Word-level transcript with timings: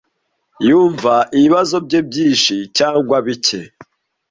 Yumva 0.69 1.13
ibibazo 1.37 1.75
bye 1.85 1.99
byinshi 2.07 2.55
cyangwa 2.77 3.15
bike. 3.25 3.61